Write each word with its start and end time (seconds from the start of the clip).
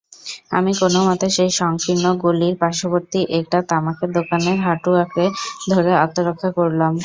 আমি 0.51 0.71
কোনোমতে 0.81 1.27
সেই 1.35 1.51
সংকীর্ণ 1.59 2.05
গলির 2.23 2.55
পার্শ্ববর্তী 2.61 3.19
একটা 3.39 3.59
তামাকের 3.69 4.09
দোকানের 4.17 4.57
হাঁটু 4.65 4.89
আঁকড়ে 5.01 5.25
ধরে 5.71 5.91
আত্মরক্ষা 6.03 6.49
করলুম। 6.57 6.93